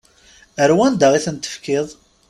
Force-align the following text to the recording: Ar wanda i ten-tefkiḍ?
Ar 0.63 0.71
wanda 0.77 1.07
i 1.17 1.19
ten-tefkiḍ? 1.25 1.87